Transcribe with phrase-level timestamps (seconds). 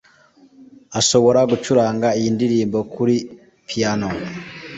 [0.99, 3.15] Ashobora gucuranga iyi ndirimbo kuri
[3.67, 4.09] piyano.